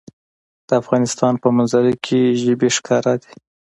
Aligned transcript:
د 0.67 0.69
افغانستان 0.81 1.33
په 1.43 1.47
منظره 1.55 1.93
کې 2.05 2.21
ژبې 2.41 2.69
ښکاره 2.77 3.13
ده. 3.21 3.29